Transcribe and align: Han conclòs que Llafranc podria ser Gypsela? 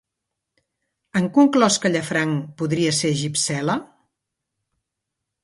Han 1.19 1.27
conclòs 1.35 1.77
que 1.83 1.91
Llafranc 1.97 2.49
podria 2.63 2.95
ser 3.01 3.13
Gypsela? 3.21 3.79